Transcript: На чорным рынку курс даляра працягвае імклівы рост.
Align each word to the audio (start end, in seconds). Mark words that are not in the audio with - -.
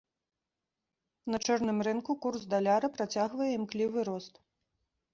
На 1.33 1.37
чорным 1.45 1.77
рынку 1.89 2.11
курс 2.25 2.41
даляра 2.57 2.87
працягвае 2.97 3.51
імклівы 3.59 3.99
рост. 4.13 4.33